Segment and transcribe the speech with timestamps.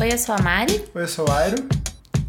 [0.00, 0.84] Oi, eu sou a Mari.
[0.94, 1.56] Oi, eu sou o Airo.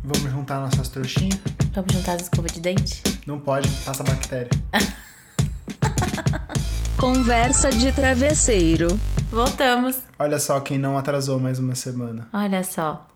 [0.04, 1.40] Vamos juntar nossas trouxinhas?
[1.74, 3.02] Vamos juntar as escovas de dente?
[3.28, 4.50] Não pode, passa bactéria.
[6.98, 8.88] Conversa de travesseiro.
[9.32, 10.00] Voltamos.
[10.18, 12.28] Olha só quem não atrasou mais uma semana.
[12.34, 13.08] Olha só.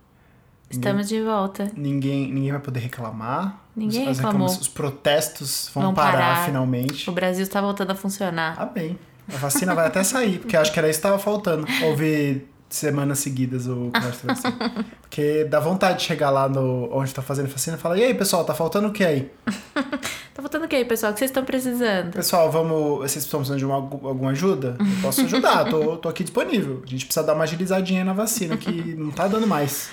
[0.70, 1.72] Estamos de volta.
[1.76, 3.60] Ninguém, ninguém vai poder reclamar.
[3.76, 4.48] Ninguém As reclamou.
[4.48, 6.46] Os protestos vão, Vão parar, parar.
[6.46, 7.10] finalmente.
[7.10, 8.56] O Brasil está voltando a funcionar.
[8.58, 8.98] Ah, bem.
[9.34, 11.66] A vacina vai até sair, porque acho que era isso que tava faltando.
[11.86, 14.86] Ouvir semanas seguidas o Conversa Travesseiro.
[15.02, 18.14] Porque dá vontade de chegar lá no onde tá fazendo vacina e falar: e aí,
[18.14, 19.32] pessoal, tá faltando o que aí?
[20.34, 21.12] Tá faltando o que aí, pessoal?
[21.12, 22.12] O que vocês estão precisando?
[22.12, 23.02] Pessoal, vamos.
[23.02, 24.76] Vocês estão precisando de uma, alguma ajuda?
[24.80, 26.82] Eu posso ajudar, tô, tô aqui disponível.
[26.84, 29.92] A gente precisa dar uma agilizadinha na vacina, que não tá dando mais.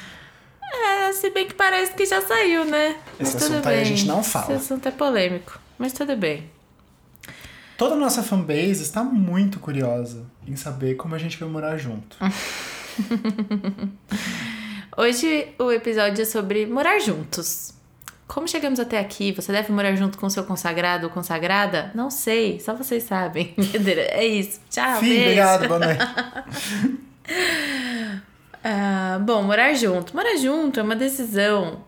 [0.72, 2.96] É, se bem que parece que já saiu, né?
[3.18, 3.74] Mas Esse tudo assunto bem.
[3.74, 4.54] aí a gente não fala.
[4.54, 5.60] Esse assunto é polêmico.
[5.78, 6.48] Mas tudo bem.
[7.76, 12.16] Toda a nossa fanbase está muito curiosa em saber como a gente vai morar junto.
[14.96, 17.74] Hoje o episódio é sobre morar juntos.
[18.26, 19.32] Como chegamos até aqui?
[19.32, 21.90] Você deve morar junto com seu consagrado ou consagrada?
[21.94, 23.54] Não sei, só vocês sabem.
[24.12, 24.60] É isso.
[24.70, 25.22] Tchau, Fih, beijo.
[25.24, 26.00] obrigado, boa noite.
[28.62, 30.14] Ah, bom, morar junto.
[30.14, 31.82] Morar junto é uma decisão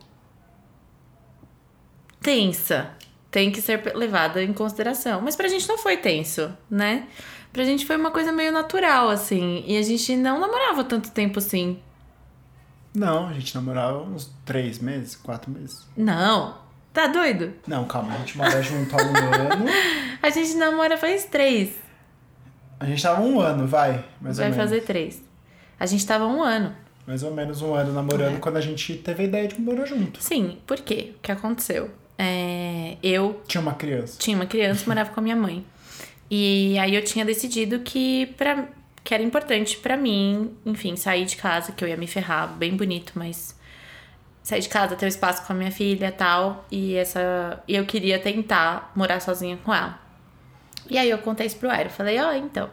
[2.20, 2.90] tensa.
[3.30, 5.20] Tem que ser levada em consideração.
[5.20, 7.06] Mas pra gente não foi tenso, né?
[7.52, 9.62] Pra gente foi uma coisa meio natural, assim.
[9.66, 11.78] E a gente não namorava tanto tempo assim.
[12.94, 15.86] Não, a gente namorava uns três meses, quatro meses.
[15.96, 16.60] Não.
[16.92, 17.54] Tá doido?
[17.66, 19.64] Não, calma, a gente mora junto há um ano.
[20.22, 21.74] A gente namora faz três.
[22.78, 24.56] A gente tava um ano, vai, mais Vai ou menos.
[24.70, 25.22] fazer três.
[25.80, 26.76] A gente tava um ano.
[27.06, 28.38] Mais ou menos um ano namorando É.
[28.38, 30.22] quando a gente teve a ideia de morar junto.
[30.22, 31.14] Sim, por quê?
[31.16, 31.90] O que aconteceu?
[32.18, 34.16] É, eu Tinha uma criança.
[34.18, 35.64] tinha uma criança, morava com a minha mãe.
[36.34, 38.66] E aí eu tinha decidido que, pra,
[39.04, 42.74] que era importante pra mim, enfim, sair de casa, que eu ia me ferrar, bem
[42.74, 43.54] bonito, mas
[44.42, 46.64] sair de casa, ter um espaço com a minha filha e tal.
[46.70, 47.62] E essa.
[47.68, 50.00] E eu queria tentar morar sozinha com ela.
[50.88, 51.90] E aí eu contei isso pro Aero.
[51.90, 52.70] Falei, ó, então.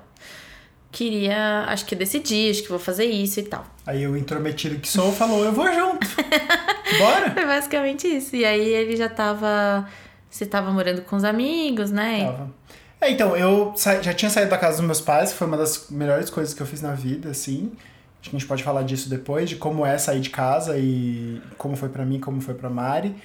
[0.89, 1.65] Queria.
[1.67, 3.65] Acho que decidi, acho que vou fazer isso e tal.
[3.85, 6.07] Aí o intrometido que sou falou, eu vou junto.
[6.97, 7.31] Bora?
[7.31, 8.37] Foi basicamente isso.
[8.37, 9.85] E aí ele já tava.
[10.29, 12.23] Você tava morando com os amigos, né?
[12.23, 12.58] Tava.
[13.01, 15.89] É, então, eu já tinha saído da casa dos meus pais, que foi uma das
[15.89, 17.71] melhores coisas que eu fiz na vida, assim.
[18.19, 21.41] Acho que a gente pode falar disso depois, de como é sair de casa e
[21.57, 23.15] como foi pra mim, como foi pra Mari.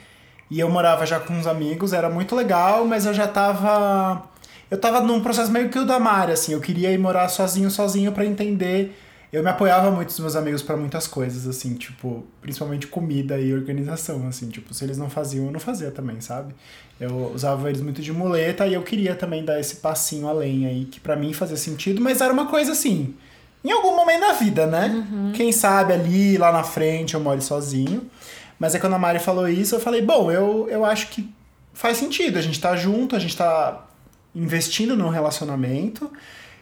[0.49, 4.23] E eu morava já com uns amigos, era muito legal, mas eu já tava.
[4.71, 6.53] Eu tava num processo meio que o da Mari, assim.
[6.53, 8.97] Eu queria ir morar sozinho, sozinho pra entender.
[9.35, 13.53] Eu me apoiava muito dos meus amigos pra muitas coisas, assim, tipo, principalmente comida e
[13.53, 16.55] organização, assim, tipo, se eles não faziam, eu não fazia também, sabe?
[17.01, 20.85] Eu usava eles muito de muleta e eu queria também dar esse passinho além aí,
[20.85, 23.13] que pra mim fazia sentido, mas era uma coisa assim,
[23.65, 25.05] em algum momento da vida, né?
[25.35, 28.09] Quem sabe ali, lá na frente, eu moro sozinho.
[28.57, 31.29] Mas aí quando a Mari falou isso, eu falei, bom, eu, eu acho que
[31.73, 33.85] faz sentido, a gente tá junto, a gente tá
[34.33, 36.09] investindo num relacionamento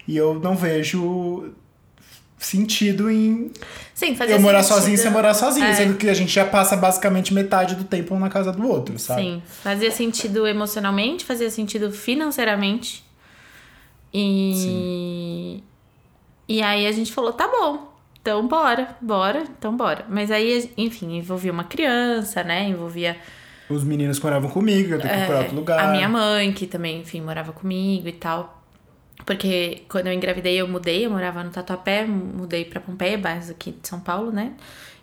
[0.09, 1.53] e eu não vejo
[2.45, 3.51] sentido em
[3.95, 4.77] Sim, eu morar sentido.
[4.79, 5.75] sozinho e você morar sozinho, É.
[5.75, 8.99] sendo que a gente já passa basicamente metade do tempo um na casa do outro,
[8.99, 9.23] sabe?
[9.23, 13.05] Sim, fazia sentido emocionalmente, fazia sentido financeiramente.
[14.13, 15.63] E.
[16.49, 20.05] E aí a gente falou: tá bom, então bora, bora, então bora.
[20.09, 22.69] Mas aí, enfim, envolvia uma criança, né?
[22.69, 23.17] Envolvia
[23.71, 25.79] Os meninos que moravam comigo, eu tenho que procurar outro lugar.
[25.81, 28.62] É, a minha mãe, que também, enfim, morava comigo e tal.
[29.25, 33.73] Porque quando eu engravidei, eu mudei, eu morava no Tatuapé, mudei pra Pompeia, bairros aqui
[33.73, 34.53] de São Paulo, né?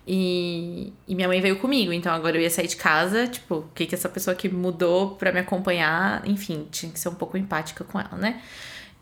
[0.06, 3.68] E, e minha mãe veio comigo, então agora eu ia sair de casa, tipo, o
[3.74, 7.36] que que essa pessoa que mudou pra me acompanhar, enfim, tinha que ser um pouco
[7.36, 8.42] empática com ela, né?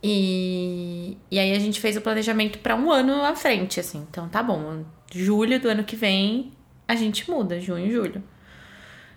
[0.03, 4.07] E, e aí a gente fez o planejamento pra um ano à frente, assim.
[4.11, 6.53] Então tá bom, julho do ano que vem
[6.87, 8.23] a gente muda, junho, julho.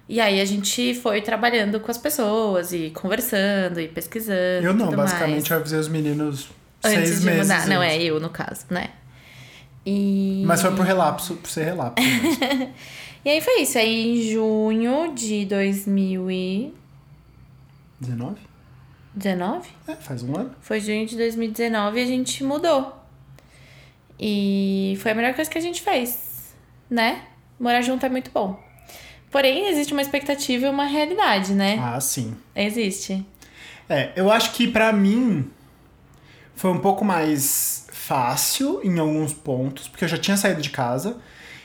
[0.09, 4.66] E aí a gente foi trabalhando com as pessoas e conversando e pesquisando.
[4.66, 5.50] Eu e não, basicamente mais.
[5.50, 6.50] eu avisei os meninos
[6.84, 7.41] Antes seis de meses.
[7.44, 7.67] mudar.
[7.67, 7.97] Não, antes.
[7.97, 8.90] é eu no caso, né?
[9.85, 10.43] E...
[10.46, 12.03] Mas foi pro relapso, por ser relapso.
[13.23, 13.78] E aí foi isso.
[13.78, 18.41] Aí em junho de 2019,
[19.14, 19.70] 19?
[19.87, 20.55] É, faz um ano.
[20.59, 22.97] foi junho de 2019 a gente mudou.
[24.20, 26.53] E foi a melhor coisa que a gente fez,
[26.90, 27.23] né?
[27.59, 28.59] Morar junto é muito bom.
[29.31, 31.79] Porém, existe uma expectativa e uma realidade, né?
[31.81, 32.35] Ah, sim.
[32.55, 33.25] Existe.
[33.89, 35.49] É, eu acho que pra mim
[36.53, 41.17] foi um pouco mais fácil em alguns pontos, porque eu já tinha saído de casa.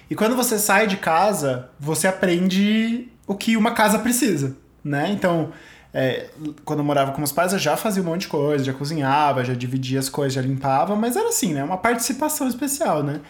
[0.09, 5.11] E quando você sai de casa, você aprende o que uma casa precisa, né?
[5.11, 5.53] Então,
[5.93, 6.29] é,
[6.65, 9.45] quando eu morava com meus pais, eu já fazia um monte de coisa, já cozinhava,
[9.45, 11.65] já dividia as coisas, já limpava, mas era assim, né?
[11.65, 13.21] Uma participação especial, né?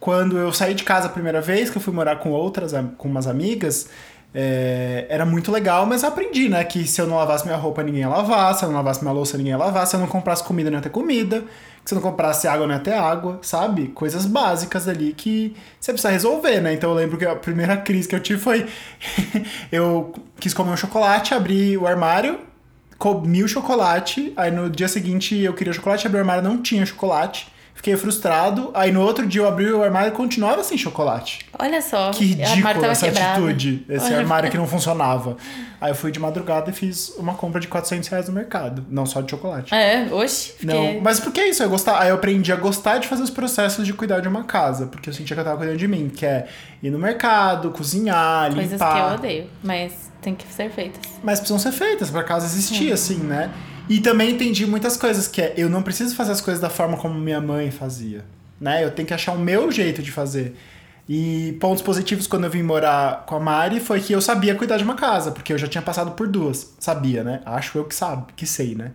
[0.00, 3.08] Quando eu saí de casa a primeira vez, que eu fui morar com outras, com
[3.08, 3.88] umas amigas,
[4.34, 6.62] é, era muito legal, mas eu aprendi, né?
[6.62, 9.12] Que se eu não lavasse minha roupa, ninguém ia lavar, se eu não lavasse minha
[9.12, 11.40] louça, ninguém ia lavar, se eu não comprasse comida, não ia ter comida,
[11.82, 13.88] que se eu não comprasse água, não ia ter água, sabe?
[13.88, 16.74] Coisas básicas ali que você precisa resolver, né?
[16.74, 18.66] Então eu lembro que a primeira crise que eu tive foi.
[19.72, 22.38] eu quis comer um chocolate, abri o armário,
[22.98, 26.84] comi o chocolate, aí no dia seguinte eu queria chocolate, abri o armário, não tinha
[26.84, 27.50] chocolate.
[27.78, 28.72] Fiquei frustrado.
[28.74, 31.46] Aí no outro dia eu abri o armário e continuava sem chocolate.
[31.56, 32.10] Olha só.
[32.10, 33.44] Que ridículo essa quebrado.
[33.44, 33.86] atitude.
[33.88, 34.18] Esse Olha.
[34.18, 35.36] armário que não funcionava.
[35.80, 38.84] Aí eu fui de madrugada e fiz uma compra de 400 reais no mercado.
[38.90, 39.72] Não só de chocolate.
[39.72, 40.54] É, oxe.
[40.58, 40.94] Fiquei...
[40.94, 41.62] Não, mas por que isso?
[41.62, 44.42] Eu gostar, aí eu aprendi a gostar de fazer os processos de cuidar de uma
[44.42, 46.48] casa, porque eu sentia que eu tava cuidando de mim, que é
[46.82, 48.92] ir no mercado, cozinhar, Coisas limpar.
[48.92, 51.00] que eu odeio, mas tem que ser feitas.
[51.22, 53.48] Mas precisam ser feitas pra casa existir, assim, né?
[53.88, 56.96] E também entendi muitas coisas, que é eu não preciso fazer as coisas da forma
[56.96, 58.24] como minha mãe fazia,
[58.60, 58.84] né?
[58.84, 60.54] Eu tenho que achar o meu jeito de fazer.
[61.08, 64.76] E pontos positivos quando eu vim morar com a Mari foi que eu sabia cuidar
[64.76, 66.74] de uma casa, porque eu já tinha passado por duas.
[66.78, 67.40] Sabia, né?
[67.46, 68.92] Acho eu que sabe, que sei, né?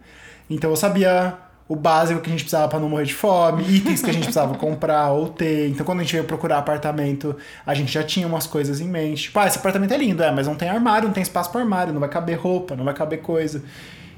[0.47, 1.35] Então eu sabia
[1.67, 4.23] o básico que a gente precisava pra não morrer de fome, itens que a gente
[4.25, 5.69] precisava comprar ou ter.
[5.69, 7.35] Então quando a gente veio procurar apartamento,
[7.65, 9.23] a gente já tinha umas coisas em mente.
[9.23, 11.61] Tipo, ah, esse apartamento é lindo, é, mas não tem armário, não tem espaço para
[11.61, 13.63] armário, não vai caber roupa, não vai caber coisa.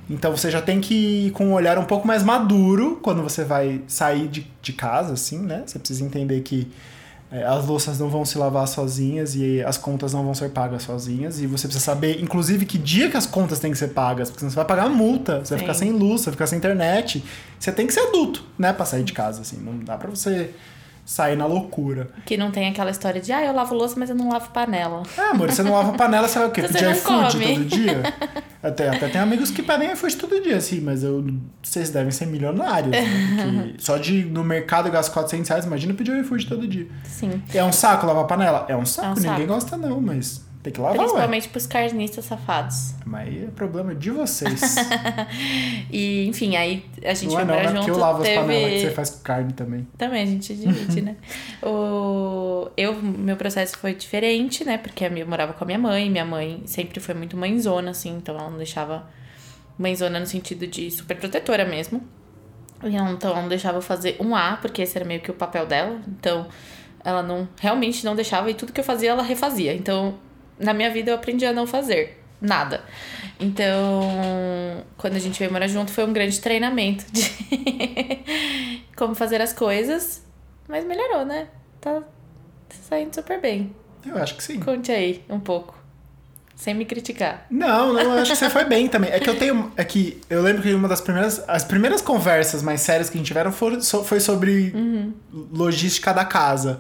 [0.10, 3.44] Então você já tem que ir com um olhar um pouco mais maduro quando você
[3.44, 5.64] vai sair de, de casa, assim, né?
[5.66, 6.72] Você precisa entender que
[7.32, 10.84] é, as louças não vão se lavar sozinhas e as contas não vão ser pagas
[10.84, 11.42] sozinhas.
[11.42, 14.30] E você precisa saber, inclusive, que dia que as contas têm que ser pagas.
[14.30, 15.66] Porque senão você vai pagar multa, você vai Sim.
[15.66, 17.24] ficar sem luz, você vai ficar sem internet.
[17.60, 18.72] Você tem que ser adulto, né?
[18.74, 19.58] Pra sair de casa, assim.
[19.58, 20.52] Não dá pra você
[21.04, 22.10] sair na loucura.
[22.26, 25.04] Que não tem aquela história de, ah, eu lavo louça, mas eu não lavo panela.
[25.18, 26.62] Ah, amor, você não lava panela, você vai o quê?
[26.62, 28.14] Você Pedir iFood todo dia?
[28.66, 31.24] Até, até tem amigos que pedem iFood todo dia, assim, mas eu,
[31.62, 32.92] vocês devem ser milionários.
[32.92, 33.04] Né?
[33.36, 36.88] Porque só de ir no mercado gastar 400 reais, imagina pedir iFood todo dia.
[37.04, 37.42] Sim.
[37.54, 38.66] É um saco lavar panela?
[38.68, 39.48] É um saco, É um ninguém saco.
[39.48, 41.04] gosta não, mas tem que lavar, ué.
[41.04, 42.96] Principalmente pros carnistas safados.
[43.06, 44.62] Mas aí é problema de vocês.
[45.92, 47.76] E, enfim, aí a gente não é foi não, morar né?
[47.76, 47.78] junto.
[47.78, 48.40] Porque eu lavo as teve...
[48.40, 49.88] panelas que você faz com carne também.
[49.98, 51.16] Também, a gente divide, né?
[51.64, 52.70] O...
[52.76, 54.78] Eu, meu processo foi diferente, né?
[54.78, 56.10] Porque eu morava com a minha mãe.
[56.10, 58.18] Minha mãe sempre foi muito mãezona, assim.
[58.18, 59.08] Então ela não deixava...
[59.78, 62.02] Mãezona no sentido de super protetora mesmo.
[62.84, 65.30] E ela, Então ela não deixava eu fazer um A, porque esse era meio que
[65.32, 66.02] o papel dela.
[66.08, 66.48] Então
[67.04, 67.48] ela não...
[67.60, 68.50] Realmente não deixava.
[68.50, 69.74] E tudo que eu fazia, ela refazia.
[69.74, 70.16] Então,
[70.60, 72.22] na minha vida, eu aprendi a não fazer.
[72.42, 72.84] Nada.
[73.40, 77.24] Então, quando a gente veio morar junto, foi um grande treinamento de
[78.96, 80.24] como fazer as coisas.
[80.68, 81.48] Mas melhorou, né?
[81.82, 82.02] Tá
[82.90, 83.74] saindo super bem.
[84.06, 84.60] Eu acho que sim.
[84.60, 85.76] Conte aí um pouco.
[86.56, 87.46] Sem me criticar.
[87.50, 89.12] Não, não, eu acho que você foi bem também.
[89.12, 89.72] É que eu tenho.
[89.76, 91.44] É que eu lembro que uma das primeiras.
[91.48, 93.52] As primeiras conversas mais sérias que a gente tiveram
[93.82, 94.74] so- foi sobre
[95.52, 96.80] logística da casa.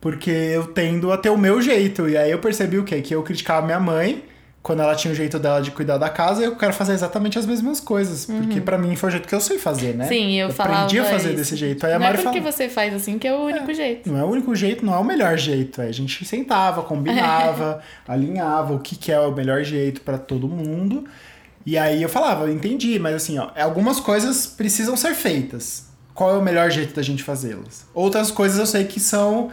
[0.00, 2.08] Porque eu tendo a ter o meu jeito.
[2.08, 3.00] E aí eu percebi o quê?
[3.02, 4.24] Que eu criticava minha mãe
[4.62, 7.38] quando ela tinha o jeito dela de cuidar da casa e eu quero fazer exatamente
[7.38, 8.26] as mesmas coisas.
[8.26, 10.06] Porque pra mim foi o jeito que eu sei fazer, né?
[10.06, 10.84] Sim, eu, falava.
[10.84, 11.36] aprendi a fazer isso.
[11.36, 11.84] desse jeito.
[11.86, 12.52] Aí a Não é Mari porque fala.
[12.52, 14.10] você faz assim que é o único jeito.
[14.10, 15.80] Não é o único jeito, não é o melhor jeito.
[15.80, 20.46] É, a gente sentava, combinava, alinhava o que, que é o melhor jeito pra todo
[20.46, 21.04] mundo.
[21.64, 25.88] E aí eu falava, eu entendi, mas assim, ó, algumas coisas precisam ser feitas.
[26.14, 27.86] Qual é o melhor jeito da gente fazê-las?
[27.94, 29.50] Outras coisas eu sei que são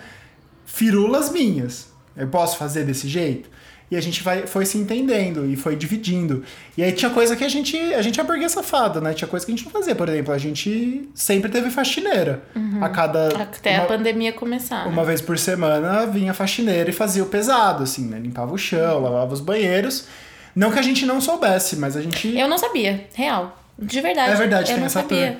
[0.71, 1.88] firulas minhas.
[2.15, 3.50] Eu posso fazer desse jeito?
[3.89, 6.43] E a gente vai, foi se entendendo e foi dividindo.
[6.77, 9.13] E aí tinha coisa que a gente, a gente é burguês safado, né?
[9.13, 9.95] Tinha coisa que a gente não fazia.
[9.95, 12.43] Por exemplo, a gente sempre teve faxineira.
[12.81, 13.27] A cada.
[13.43, 14.83] Até uma- a pandemia começar.
[14.86, 14.91] né?
[14.91, 18.19] uma vez por semana vinha faxineira e fazia o pesado, assim, né?
[18.19, 20.05] Limpava o chão, lavava os banheiros.
[20.53, 22.36] Não que a gente não soubesse, mas a gente.
[22.38, 23.57] Eu não sabia, real.
[23.79, 24.31] De verdade.
[24.31, 25.39] É verdade, eu tem não essa sabia.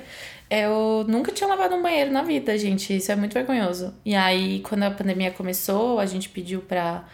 [0.50, 2.96] Eu nunca tinha lavado um banheiro na vida, gente.
[2.96, 3.94] Isso é muito vergonhoso.
[4.04, 7.04] E aí, quando a pandemia começou, a gente pediu pra,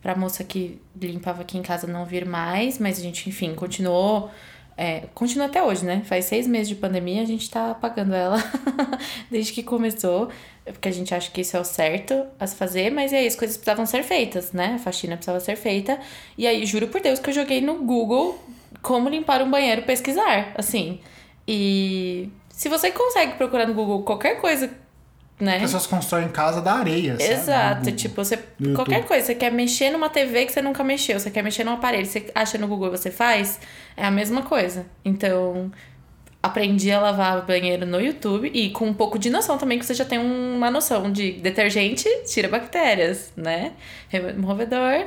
[0.00, 4.30] pra moça que limpava aqui em casa não vir mais, mas a gente, enfim, continuou.
[4.76, 6.02] É, continua até hoje, né?
[6.04, 8.36] Faz seis meses de pandemia, a gente tá pagando ela
[9.28, 10.28] desde que começou,
[10.64, 13.36] porque a gente acha que isso é o certo a se fazer, mas é isso,
[13.36, 14.74] coisas precisavam ser feitas, né?
[14.76, 15.98] A faxina precisava ser feita.
[16.36, 18.38] E aí, juro por Deus que eu joguei no Google
[18.80, 21.00] como limpar um banheiro pesquisar, assim.
[21.46, 24.68] E se você consegue procurar no Google qualquer coisa,
[25.38, 25.58] né?
[25.58, 27.32] As pessoas constroem casa da areia, sabe?
[27.32, 28.36] Exato, tipo, você.
[28.74, 31.74] Qualquer coisa, você quer mexer numa TV que você nunca mexeu, você quer mexer num
[31.74, 33.60] aparelho, você acha no Google e você faz,
[33.96, 34.86] é a mesma coisa.
[35.04, 35.70] Então,
[36.42, 39.94] aprendi a lavar banheiro no YouTube e com um pouco de noção também, que você
[39.94, 43.70] já tem uma noção de detergente tira bactérias, né?
[44.08, 45.06] Removedor.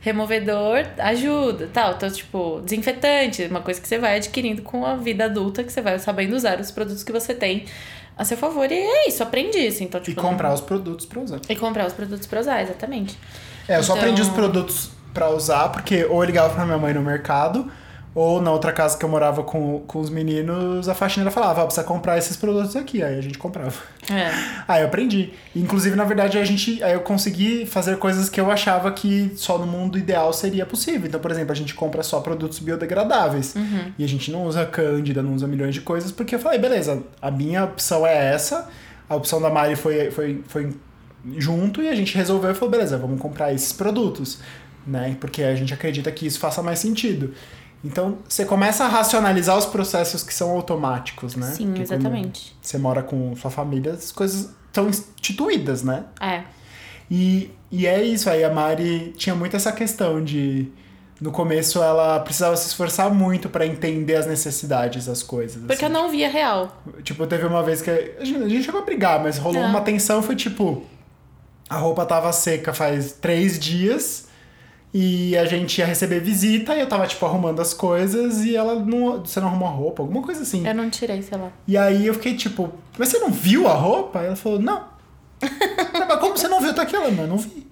[0.00, 1.92] Removedor ajuda, tal.
[1.94, 5.82] Então, tipo, desinfetante, uma coisa que você vai adquirindo com a vida adulta, que você
[5.82, 7.64] vai sabendo usar os produtos que você tem
[8.16, 9.82] a seu favor e é isso, aprendi isso.
[9.82, 11.40] Então, E tipo, comprar os produtos pra usar.
[11.48, 13.18] E comprar os produtos pra usar, exatamente.
[13.68, 16.78] É, eu só Então- aprendi os produtos pra usar porque ou eu ligava pra minha
[16.78, 17.70] mãe no mercado,
[18.14, 21.66] ou na outra casa que eu morava com, com os meninos, a faxineira falava, ó,
[21.66, 23.02] precisa comprar esses produtos aqui.
[23.02, 23.74] Aí a gente comprava.
[24.10, 24.30] É.
[24.66, 25.32] Aí eu aprendi.
[25.54, 29.58] Inclusive, na verdade, a gente, aí eu consegui fazer coisas que eu achava que só
[29.58, 31.06] no mundo ideal seria possível.
[31.06, 33.54] Então, por exemplo, a gente compra só produtos biodegradáveis.
[33.98, 37.02] E a gente não usa cândida, não usa milhões de coisas, porque eu falei, beleza,
[37.20, 38.68] a minha opção é essa,
[39.08, 40.74] a opção da Mari foi, foi, foi
[41.36, 44.40] junto e a gente resolveu e falou, beleza, vamos comprar esses produtos,
[44.86, 45.16] né?
[45.20, 47.34] Porque a gente acredita que isso faça mais sentido.
[47.84, 51.46] Então, você começa a racionalizar os processos que são automáticos, né?
[51.46, 52.56] Sim, Porque quando exatamente.
[52.60, 56.04] Você mora com sua família, as coisas estão instituídas, né?
[56.20, 56.42] É.
[57.10, 60.70] E, e é isso, aí a Mari tinha muito essa questão de.
[61.20, 65.60] No começo ela precisava se esforçar muito pra entender as necessidades das coisas.
[65.64, 65.92] Porque eu assim.
[65.92, 66.80] não via real.
[67.02, 67.90] Tipo, teve uma vez que.
[67.90, 69.70] A gente, a gente chegou a brigar, mas rolou Não.
[69.70, 70.84] uma tensão, foi tipo.
[71.68, 74.27] A roupa tava seca faz três dias
[74.92, 78.74] e a gente ia receber visita e eu tava, tipo, arrumando as coisas e ela
[78.76, 79.20] não.
[79.24, 80.02] Você não arrumou a roupa?
[80.02, 80.66] Alguma coisa assim.
[80.66, 81.50] Eu não tirei, sei lá.
[81.66, 84.20] E aí eu fiquei tipo, mas você não viu a roupa?
[84.20, 84.84] Aí ela falou, não.
[85.40, 86.74] mas como você não viu?
[86.74, 87.66] Tá aqui, ela, não vi.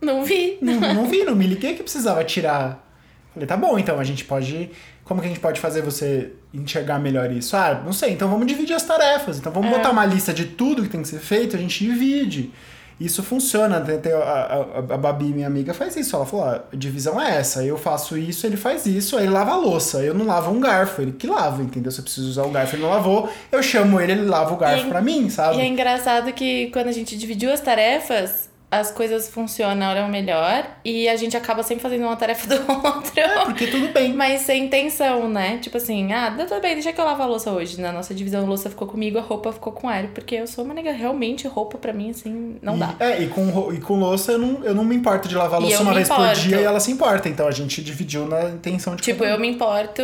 [0.00, 0.58] Não vi.
[0.60, 2.84] Não, não vi, não me liguei que precisava tirar.
[3.32, 4.70] Falei, tá bom, então a gente pode.
[5.04, 7.56] Como que a gente pode fazer você enxergar melhor isso?
[7.56, 9.38] Ah, não sei, então vamos dividir as tarefas.
[9.38, 9.76] Então vamos É.
[9.76, 12.50] botar uma lista de tudo que tem que ser feito, a gente divide.
[12.98, 13.76] Isso funciona.
[13.76, 16.16] A, a, a Babi, minha amiga, faz isso.
[16.16, 17.62] Ela falou: ó, a divisão é essa.
[17.62, 20.02] Eu faço isso, ele faz isso, aí ele lava a louça.
[20.02, 21.92] Eu não lavo um garfo, ele que lava, entendeu?
[21.92, 24.56] Se eu preciso usar o garfo, ele não lavou, eu chamo ele, ele lava o
[24.56, 25.58] garfo E- pra mim, sabe?
[25.58, 31.08] E é engraçado que quando a gente dividiu as tarefas, as coisas funcionaram melhor e
[31.08, 33.12] a gente acaba sempre fazendo uma tarefa do outro.
[33.44, 34.12] Porque tudo bem.
[34.12, 35.58] Mas sem intenção, né?
[35.58, 37.80] Tipo assim, ah, dá tudo bem, deixa que eu lavo a louça hoje.
[37.80, 40.10] Na nossa divisão, a louça ficou comigo, a roupa ficou com Hélio.
[40.14, 42.94] Porque eu sou uma nega, realmente, roupa pra mim, assim, não e, dá.
[43.00, 45.62] É, e com, e com louça eu não, eu não me importo de lavar a
[45.62, 46.40] louça uma vez por importo.
[46.40, 47.28] dia e ela se importa.
[47.28, 50.02] Então a gente dividiu na intenção de Tipo, eu me importo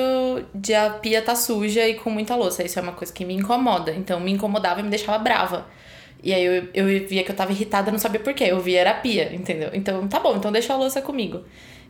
[0.55, 2.63] de a pia tá suja e com muita louça.
[2.63, 3.93] Isso é uma coisa que me incomoda.
[3.93, 5.67] Então, me incomodava e me deixava brava.
[6.23, 8.45] E aí eu, eu via que eu tava irritada, não sabia por quê.
[8.45, 9.71] Eu via era pia, entendeu?
[9.73, 11.43] Então, tá bom, então deixa a louça comigo.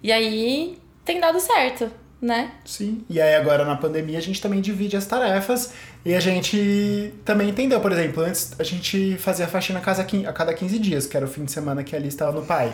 [0.03, 2.53] E aí tem dado certo, né?
[2.65, 3.05] Sim.
[3.11, 5.73] E aí agora na pandemia a gente também divide as tarefas
[6.05, 10.33] e a gente também entendeu, por exemplo, antes a gente fazia faxina a casa a
[10.33, 12.73] cada 15 dias, que era o fim de semana que ali estava no pai.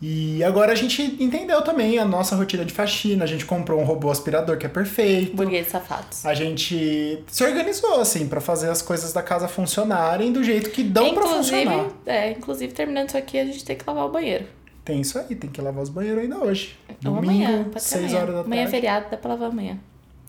[0.00, 3.84] E agora a gente entendeu também a nossa rotina de faxina, a gente comprou um
[3.84, 5.34] robô aspirador que é perfeito.
[5.34, 6.24] Burgueses safados.
[6.26, 10.82] A gente se organizou assim pra fazer as coisas da casa funcionarem do jeito que
[10.82, 11.86] dão pra funcionar.
[12.04, 14.44] é, inclusive, terminando isso aqui, a gente tem que lavar o banheiro.
[14.84, 16.76] Tem isso aí, tem que lavar os banheiros ainda hoje.
[16.88, 18.22] Ou Domingo, amanhã, pode ser 6 amanhã.
[18.22, 18.70] horas da Amanhã é tarde.
[18.76, 19.78] feriado, dá pra lavar amanhã.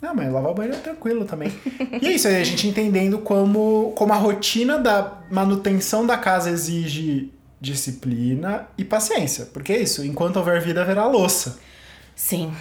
[0.01, 1.51] Não, mas lavar o banheiro é tranquilo também.
[2.01, 6.49] e é isso aí, a gente entendendo como, como a rotina da manutenção da casa
[6.49, 9.45] exige disciplina e paciência.
[9.47, 11.59] Porque é isso, enquanto houver vida, haverá louça.
[12.15, 12.53] Sim.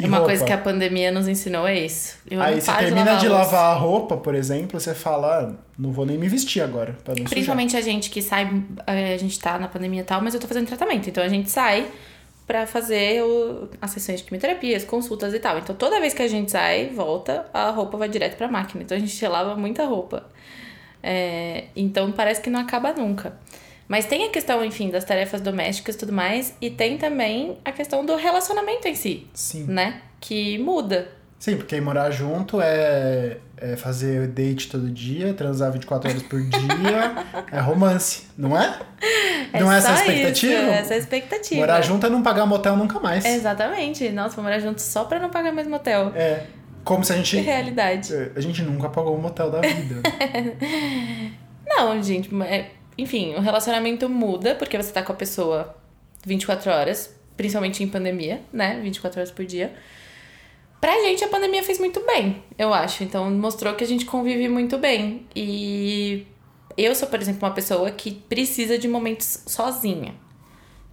[0.00, 0.30] E Uma roupa?
[0.30, 2.18] coisa que a pandemia nos ensinou é isso.
[2.30, 3.44] Eu aí você termina de a louça.
[3.52, 6.92] lavar a roupa, por exemplo, você fala, ah, não vou nem me vestir agora.
[7.02, 7.30] Pra não sujar.
[7.30, 10.40] Principalmente a gente que sai, eh, a gente tá na pandemia e tal, mas eu
[10.40, 11.08] tô fazendo tratamento.
[11.08, 11.88] Então a gente sai
[12.46, 15.58] pra fazer o, as sessões de quimioterapia, as consultas e tal.
[15.58, 18.84] Então toda vez que a gente sai, volta, a roupa vai direto pra máquina.
[18.84, 20.26] Então a gente lava muita roupa.
[21.02, 23.36] É, então parece que não acaba nunca.
[23.88, 27.72] Mas tem a questão, enfim, das tarefas domésticas e tudo mais, e tem também a
[27.72, 29.64] questão do relacionamento em si, Sim.
[29.64, 30.02] né?
[30.20, 31.08] Que muda.
[31.38, 37.24] Sim, porque morar junto é, é fazer date todo dia, transar 24 horas por dia,
[37.50, 38.78] é romance, não é?
[39.58, 40.52] não é essa a expectativa?
[40.52, 41.60] Isso, essa é a expectativa.
[41.60, 43.24] Morar junto é não pagar motel nunca mais.
[43.24, 44.10] Exatamente.
[44.10, 46.12] Nossa, vou morar junto só pra não pagar mais motel.
[46.14, 46.44] É.
[46.84, 47.36] Como se a gente.
[47.38, 48.12] realidade.
[48.34, 50.02] A gente nunca pagou um motel da vida.
[51.68, 55.76] Não, gente, é- enfim, o relacionamento muda porque você tá com a pessoa
[56.26, 58.80] 24 horas, principalmente em pandemia, né?
[58.82, 59.72] 24 horas por dia.
[60.80, 63.04] Pra gente, a pandemia fez muito bem, eu acho.
[63.04, 65.26] Então, mostrou que a gente convive muito bem.
[65.34, 66.26] E
[66.76, 70.14] eu sou, por exemplo, uma pessoa que precisa de momentos sozinha.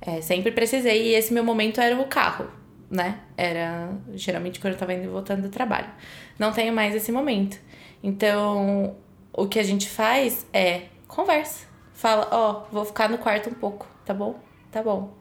[0.02, 2.48] É, sempre precisei, e esse meu momento era o carro,
[2.90, 3.20] né?
[3.38, 5.90] Era geralmente quando eu tava indo e voltando do trabalho.
[6.38, 7.60] Não tenho mais esse momento.
[8.04, 8.96] Então,
[9.34, 11.75] o que a gente faz é conversa.
[11.96, 14.40] Fala, ó, vou ficar no quarto um pouco, tá bom?
[14.72, 15.14] Tá bom.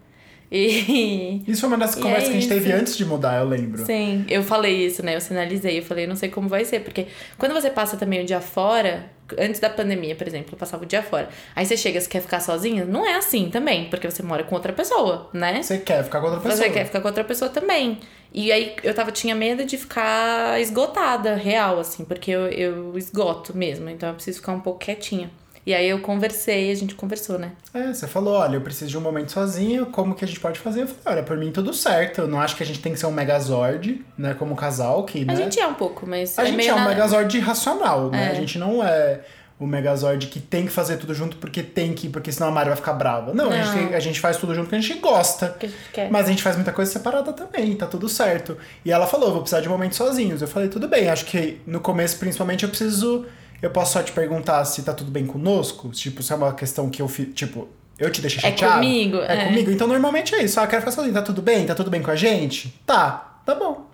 [0.50, 3.49] E Isso foi uma das conversas é que a gente teve antes de mudar, eu
[3.49, 3.85] lembro.
[3.87, 5.16] Sim, eu falei isso, né?
[5.16, 7.07] Eu sinalizei, eu falei, não sei como vai ser, porque
[7.38, 10.87] quando você passa também o dia fora, antes da pandemia, por exemplo, eu passava o
[10.87, 11.28] dia fora.
[11.54, 12.85] Aí você chega, você quer ficar sozinha?
[12.85, 15.62] Não é assim também, porque você mora com outra pessoa, né?
[15.62, 16.57] Você quer ficar com outra pessoa.
[16.57, 18.00] Você quer ficar com outra pessoa também.
[18.33, 23.57] E aí eu tava, tinha medo de ficar esgotada, real, assim, porque eu, eu esgoto
[23.57, 25.31] mesmo, então eu preciso ficar um pouco quietinha.
[25.66, 27.52] E aí eu conversei, a gente conversou, né?
[27.73, 30.59] É, você falou, olha, eu preciso de um momento sozinho, como que a gente pode
[30.61, 30.83] fazer?
[30.83, 32.21] Eu falei, olha, por mim tudo certo.
[32.23, 35.25] Eu não acho que a gente tem que ser um megazord, né, como casal, que,
[35.25, 35.33] né?
[35.33, 36.38] A gente é um pouco, mas.
[36.38, 38.26] A é gente é um na- megazord racional, né?
[38.26, 38.30] É.
[38.33, 39.21] A gente não é
[39.59, 42.68] o megazord que tem que fazer tudo junto porque tem que, porque senão a Mari
[42.68, 43.33] vai ficar brava.
[43.33, 43.97] Não, A, gente Não.
[43.97, 45.56] a gente faz tudo junto porque a gente gosta.
[45.59, 46.11] que a gente quer.
[46.11, 48.59] Mas a gente faz muita coisa separada também, tá tudo certo.
[48.85, 50.42] E ela falou, vou precisar de momentos sozinhos.
[50.42, 53.25] Eu falei, tudo bem, acho que no começo, principalmente, eu preciso.
[53.62, 55.88] Eu posso só te perguntar se tá tudo bem conosco?
[55.90, 57.28] Tipo, se é uma questão que eu fiz.
[57.34, 57.68] Tipo,
[57.99, 58.75] eu te deixei É chateado.
[58.75, 59.44] comigo, É, é.
[59.46, 59.70] comigo.
[59.70, 60.61] Então normalmente é isso.
[60.61, 61.14] Ah, quero ficar sozinho.
[61.14, 61.64] Tá tudo bem?
[61.66, 62.78] Tá tudo bem com a gente?
[62.84, 63.87] Tá, tá bom.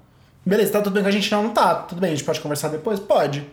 [0.44, 1.30] Beleza, tá tudo bem com a gente?
[1.30, 1.74] Não, não tá.
[1.76, 2.98] Tudo bem, a gente pode conversar depois?
[2.98, 3.46] Pode.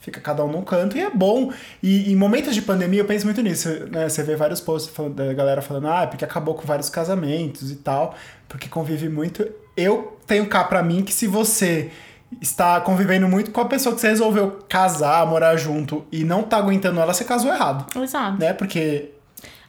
[0.00, 1.52] Fica cada um num canto e é bom.
[1.82, 4.08] E em momentos de pandemia eu penso muito nisso, né?
[4.08, 7.76] Você vê vários posts falando- da galera falando, ah, porque acabou com vários casamentos e
[7.76, 8.14] tal,
[8.48, 9.48] porque convive muito.
[9.76, 11.90] Eu tenho cá pra mim que se você
[12.40, 16.56] está convivendo muito com a pessoa que você resolveu casar, morar junto e não tá
[16.58, 18.38] aguentando ela, você casou errado, Exato.
[18.38, 18.52] né?
[18.52, 19.10] Porque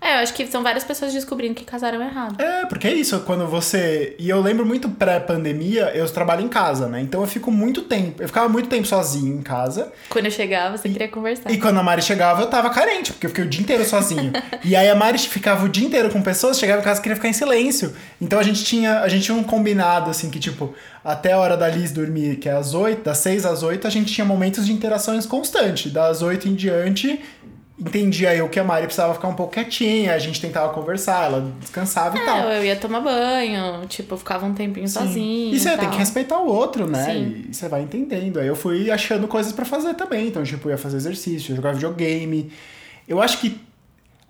[0.02, 2.42] É, eu acho que são várias pessoas descobrindo que casaram errado.
[2.42, 4.16] É, porque é isso, quando você.
[4.18, 7.02] E eu lembro muito pré-pandemia, eu trabalho em casa, né?
[7.02, 8.22] Então eu fico muito tempo.
[8.22, 9.92] Eu ficava muito tempo sozinho em casa.
[10.10, 11.52] Quando eu chegava, você queria conversar.
[11.52, 14.32] E quando a Mari chegava, eu tava carente, porque eu fiquei o dia inteiro sozinho.
[14.64, 17.16] e aí a Mari ficava o dia inteiro com pessoas, chegava em casa e queria
[17.16, 17.94] ficar em silêncio.
[18.22, 21.58] Então a gente tinha, a gente tinha um combinado, assim, que tipo, até a hora
[21.58, 24.66] da Liz dormir, que é às 8, das 6 às 8, a gente tinha momentos
[24.66, 25.92] de interações constantes.
[25.92, 27.22] Das 8 em diante,
[27.80, 31.54] entendia eu que a Mari precisava ficar um pouco quietinha, a gente tentava conversar, ela
[31.60, 32.50] descansava e tal.
[32.50, 35.56] É, eu ia tomar banho, tipo, eu ficava um tempinho sozinho.
[35.56, 35.92] E você tem tal.
[35.92, 37.06] que respeitar o outro, né?
[37.06, 37.46] Sim.
[37.50, 38.40] E você vai entendendo.
[38.40, 40.28] Aí eu fui achando coisas pra fazer também.
[40.28, 42.52] Então, tipo, eu ia fazer exercício, jogar videogame.
[43.08, 43.60] Eu acho que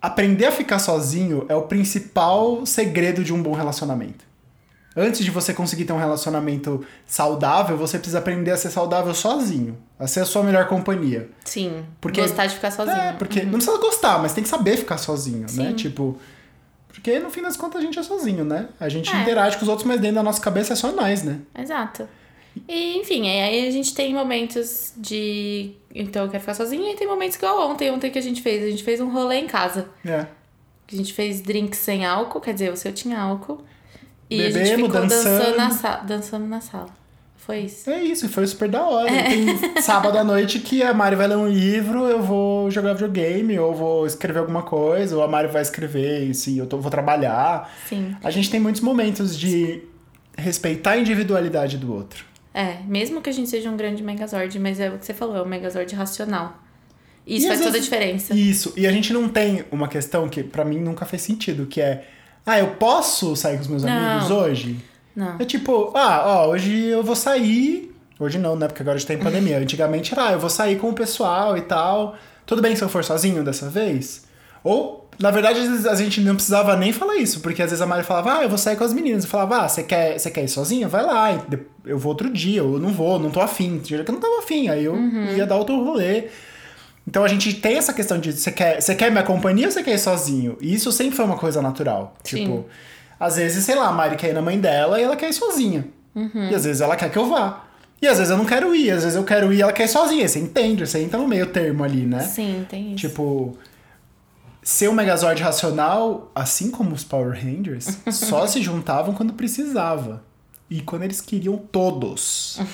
[0.02, 4.29] aprender a ficar sozinho é o principal segredo de um bom relacionamento.
[5.02, 9.78] Antes de você conseguir ter um relacionamento saudável, você precisa aprender a ser saudável sozinho.
[9.98, 11.30] A ser a sua melhor companhia.
[11.46, 12.98] Sim, Porque- gostar de ficar sozinho.
[12.98, 15.70] É, porque não precisa gostar, mas tem que saber ficar sozinho, né?
[15.70, 15.74] Sim.
[15.74, 16.18] Tipo.
[16.90, 18.68] Porque no fim das contas a gente é sozinho, né?
[18.80, 19.22] A gente É.
[19.22, 21.40] interage com os outros, mas dentro da nossa cabeça é só nós, né?
[21.58, 22.08] Exato.
[22.68, 25.72] E, enfim, aí a gente tem momentos de.
[25.96, 28.64] Então eu quero ficar sozinha e tem momentos igual ontem, ontem que a gente fez.
[28.66, 29.88] A gente fez um rolê em casa.
[30.04, 30.26] É.
[30.92, 33.62] A gente fez drinks sem álcool, quer dizer, você eu tinha álcool.
[34.30, 35.84] E a gente Bebemos, ficou dançando dançando.
[35.84, 37.00] na, dançando na sala.
[37.38, 37.90] Foi isso.
[37.90, 39.10] É isso, e foi super da hora.
[39.10, 39.24] É.
[39.24, 39.46] Tem
[39.82, 43.74] sábado à noite que a Mari vai ler um livro, eu vou jogar videogame, ou
[43.74, 47.74] vou escrever alguma coisa, ou a Mari vai escrever, e sim, eu tô, vou trabalhar.
[47.88, 48.16] Sim.
[48.24, 49.82] A gente tem muitos momentos de
[50.38, 52.24] respeitar a individualidade do outro.
[52.54, 55.36] É, mesmo que a gente seja um grande Megazord, mas é o que você falou,
[55.38, 56.56] é um Megazord racional.
[57.26, 58.34] Isso E faz às toda a vezes- diferença.
[58.36, 61.80] Isso, e a gente não tem uma questão que pra mim nunca fez sentido, que
[61.82, 62.06] é,
[62.50, 63.92] ah, eu posso sair com os meus Não.
[63.92, 64.78] amigos hoje?
[65.16, 65.36] Não.
[65.38, 67.96] É tipo, ah, ó, hoje eu vou sair.
[68.20, 68.68] Hoje não, né?
[68.68, 69.58] Porque agora a gente tá em pandemia.
[69.62, 72.16] Antigamente era, ah, eu vou sair com o pessoal e tal.
[72.46, 74.26] Tudo bem se eu for sozinho dessa vez?
[74.64, 78.04] Ou, na verdade, a gente não precisava nem falar isso, porque às vezes a Mari
[78.04, 79.24] falava, ah, eu vou sair com as meninas.
[79.24, 80.88] Eu falava, ah, você quer, você quer ir sozinha?
[80.88, 81.40] Vai lá,
[81.86, 83.80] eu vou outro dia, eu não vou, não tô afim.
[83.80, 84.96] Tinha dia que eu não tava afim, aí eu
[85.36, 86.26] ia dar outro rolê.
[87.10, 89.82] Então a gente tem essa questão de você quer, você quer minha companhia ou você
[89.82, 90.56] quer ir sozinho?
[90.62, 92.16] E isso sempre foi uma coisa natural.
[92.24, 92.44] Sim.
[92.44, 92.66] Tipo,
[93.20, 95.34] às vezes, sei lá, a Mari quer ir na mãe dela e ela quer ir
[95.34, 95.88] sozinha.
[96.16, 97.66] E às vezes ela quer que eu vá.
[98.00, 99.86] E às vezes eu não quero ir, às vezes eu quero ir e ela quer
[99.86, 100.28] ir sozinha.
[100.28, 100.86] Você entende?
[100.86, 102.20] Você entra no meio termo ali, né?
[102.20, 103.08] Sim, tem isso.
[103.08, 103.58] Tipo,
[104.62, 110.24] ser um Megazord racional, assim como os Power Rangers, só se juntavam quando precisava.
[110.70, 112.60] E quando eles queriam todos.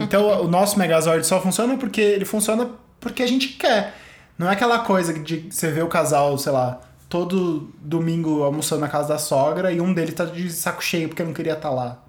[0.00, 3.94] Então o nosso Megazord só funciona porque ele funciona porque a gente quer.
[4.38, 8.88] Não é aquela coisa de você ver o casal, sei lá, todo domingo almoçando na
[8.88, 12.02] casa da sogra e um deles tá de saco cheio porque não queria estar lá.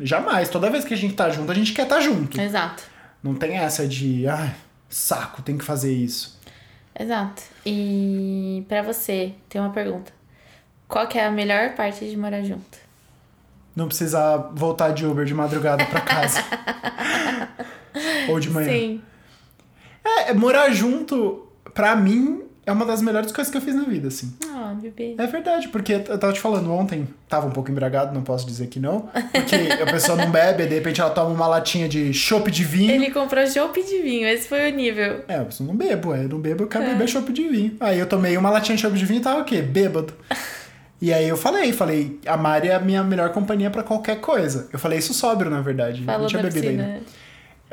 [0.00, 0.48] Jamais.
[0.48, 2.40] Toda vez que a gente tá junto, a gente quer estar junto.
[2.40, 2.82] Exato.
[3.22, 4.54] Não tem essa de, ai,
[4.88, 6.38] saco, tem que fazer isso.
[6.98, 7.42] Exato.
[7.64, 10.12] E pra você, tem uma pergunta.
[10.86, 12.78] Qual que é a melhor parte de morar junto?
[13.74, 16.40] Não precisar voltar de Uber de madrugada pra casa.
[18.28, 18.70] Ou de manhã.
[18.70, 19.02] Sim.
[20.04, 24.08] É, morar junto, pra mim, é uma das melhores coisas que eu fiz na vida,
[24.08, 24.32] assim.
[24.48, 25.14] Ah, bebê.
[25.18, 28.66] É verdade, porque eu tava te falando ontem, tava um pouco embragado, não posso dizer
[28.68, 29.08] que não.
[29.32, 32.90] Porque a pessoa não bebe, de repente ela toma uma latinha de chopp de vinho.
[32.92, 35.24] Ele comprou chopp de vinho, esse foi o nível.
[35.28, 36.88] É, eu não bebo, é, eu não bebo, eu quero É.
[36.88, 37.76] beber chopp de vinho.
[37.80, 39.60] Aí eu tomei uma latinha de chopp de vinho e tava o quê?
[39.62, 40.12] Bêbado.
[41.02, 44.68] E aí eu falei, falei, a Mari é a minha melhor companhia pra qualquer coisa.
[44.72, 46.02] Eu falei isso sóbrio, na verdade.
[46.02, 46.84] Falou não tinha bebido piscina.
[46.84, 47.00] ainda.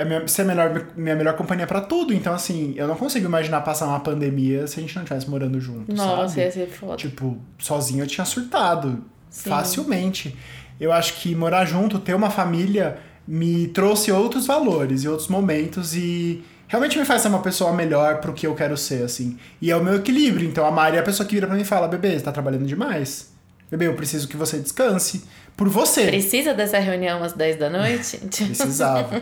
[0.02, 2.14] É minha, ser melhor, minha melhor companhia pra tudo.
[2.14, 5.60] Então, assim, eu não consigo imaginar passar uma pandemia se a gente não estivesse morando
[5.60, 6.42] junto, Nossa, sabe?
[6.42, 6.98] ia ser foda.
[6.98, 9.04] Tipo, sozinho eu tinha surtado.
[9.30, 9.50] Sim.
[9.50, 10.36] Facilmente.
[10.80, 15.96] eu acho que morar junto, ter uma família, me trouxe outros valores e outros momentos
[15.96, 19.38] e realmente me faz ser uma pessoa melhor pro que eu quero ser, assim.
[19.62, 20.48] E é o meu equilíbrio.
[20.50, 22.32] Então a Mari é a pessoa que vira pra mim e fala: bebê, você tá
[22.32, 23.31] trabalhando demais.
[23.72, 25.24] Bebê, eu preciso que você descanse.
[25.56, 26.08] Por você.
[26.08, 28.18] Precisa dessa reunião às 10 da noite?
[28.28, 29.22] Precisava.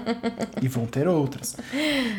[0.62, 1.56] e vão ter outras.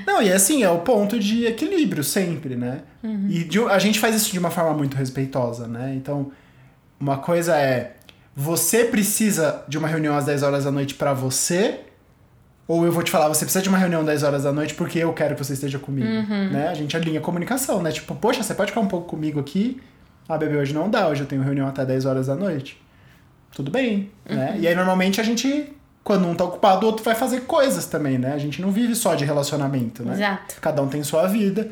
[0.06, 2.82] Não, e assim, é o ponto de equilíbrio sempre, né?
[3.28, 5.92] E de- a gente faz isso de uma forma muito respeitosa, né?
[5.96, 6.30] Então,
[7.00, 7.96] uma coisa é
[8.36, 11.80] você precisa de uma reunião às 10 horas da noite pra você,
[12.68, 14.74] ou eu vou te falar, você precisa de uma reunião às 10 horas da noite
[14.74, 16.06] porque eu quero que você esteja comigo,
[16.52, 16.68] né?
[16.68, 17.90] A gente alinha a comunicação, né?
[17.90, 19.80] Tipo, poxa, você pode ficar um pouco comigo aqui?
[20.30, 22.80] Ah, bebê, hoje não dá, hoje eu tenho reunião até 10 horas da noite.
[23.52, 24.56] Tudo bem, né?
[24.60, 25.72] E aí, normalmente, a gente,
[26.04, 28.32] quando um tá ocupado, o outro vai fazer coisas também, né?
[28.32, 30.12] A gente não vive só de relacionamento, né?
[30.14, 30.54] Exato.
[30.60, 31.68] Cada um tem sua vida,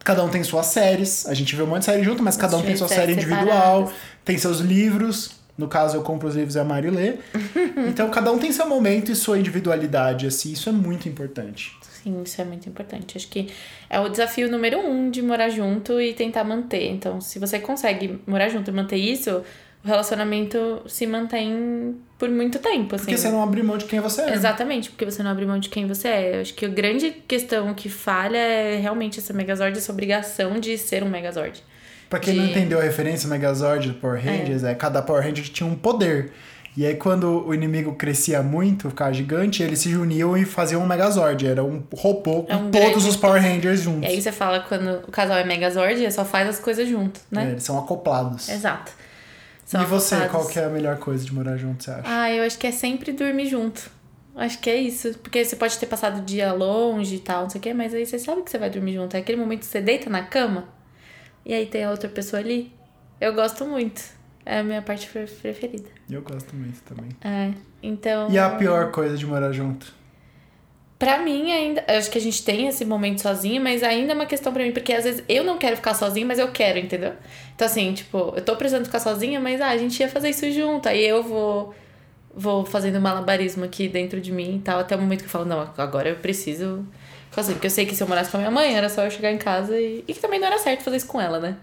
[0.00, 1.26] cada um tem suas séries.
[1.26, 3.86] A gente vê um monte de série junto, mas cada um tem sua série individual,
[3.86, 3.92] separadas.
[4.26, 5.30] tem seus livros.
[5.56, 7.14] No caso, eu compro os livros e a Mari lê.
[7.88, 10.52] então, cada um tem seu momento e sua individualidade, assim.
[10.52, 11.78] Isso é muito importante.
[12.02, 13.16] Sim, isso é muito importante.
[13.16, 13.48] Acho que
[13.88, 16.88] é o desafio número um de morar junto e tentar manter.
[16.90, 19.42] Então, se você consegue morar junto e manter isso,
[19.84, 23.04] o relacionamento se mantém por muito tempo, assim.
[23.04, 24.32] Porque você não abre mão de quem você é.
[24.32, 26.36] Exatamente, porque você não abre mão de quem você é.
[26.36, 30.76] Eu acho que a grande questão que falha é realmente essa Megazord, essa obrigação de
[30.78, 31.62] ser um Megazord.
[32.08, 34.74] Pra quem não de- entendeu a referência, o Megazord do Power Rangers, é.
[34.74, 36.30] cada Power Ranger tinha um poder.
[36.74, 40.86] E aí, quando o inimigo crescia muito, ficava gigante, eles se uniam e faziam um
[40.86, 41.46] Megazord.
[41.46, 44.08] Era um robô com É um todos os Power Rangers E juntos.
[44.08, 47.50] aí você fala quando o casal é Megazord, só faz as coisas junto, É, né?
[47.50, 48.48] eles são acoplados.
[48.48, 48.90] Exato.
[49.66, 50.34] São e você, acoplados.
[50.44, 52.02] qual que é a melhor coisa de morar junto, você acha?
[52.06, 53.90] Ah, eu acho que é sempre dormir junto.
[54.34, 55.12] Acho que é isso.
[55.22, 57.92] Porque você pode ter passado o dia longe e tal, não sei o quê, mas
[57.92, 59.14] aí você sabe que você vai dormir junto.
[59.14, 60.64] É aquele momento que você deita na cama
[61.44, 62.72] e aí tem a outra pessoa ali.
[63.20, 64.02] Eu gosto muito.
[64.44, 65.88] É a minha parte pre- preferida.
[66.10, 67.10] Eu gosto muito também.
[67.22, 67.52] É.
[67.82, 68.30] Então.
[68.30, 69.92] E a pior coisa de morar junto?
[70.98, 71.84] Pra mim, ainda.
[71.88, 74.62] Eu acho que a gente tem esse momento sozinho, mas ainda é uma questão pra
[74.62, 77.12] mim, porque às vezes eu não quero ficar sozinha, mas eu quero, entendeu?
[77.54, 80.50] Então, assim, tipo, eu tô precisando ficar sozinha, mas ah, a gente ia fazer isso
[80.52, 80.88] junto.
[80.88, 81.74] Aí eu vou.
[82.34, 85.44] Vou fazendo malabarismo aqui dentro de mim e tal, até o momento que eu falo,
[85.44, 86.86] não, agora eu preciso.
[87.30, 87.52] fazer.
[87.54, 89.30] Porque eu sei que se eu morasse com a minha mãe, era só eu chegar
[89.32, 90.02] em casa e.
[90.08, 91.56] E que também não era certo fazer isso com ela, né?